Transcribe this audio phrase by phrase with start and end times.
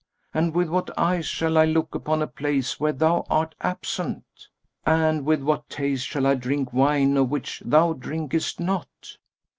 [0.33, 4.25] and with what eyes shall I look upon a place where thou art absent?
[4.83, 8.87] and with what taste shall I drink wine of which thou drinkest not?"